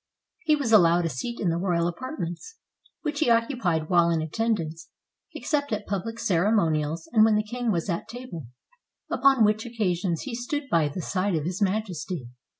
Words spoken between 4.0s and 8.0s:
in attendance, except at public ceremonials and when the king was